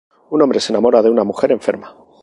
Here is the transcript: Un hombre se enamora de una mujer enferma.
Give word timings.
Un 0.31 0.41
hombre 0.41 0.59
se 0.59 0.71
enamora 0.73 1.03
de 1.03 1.11
una 1.11 1.23
mujer 1.23 1.51
enferma. 1.51 1.95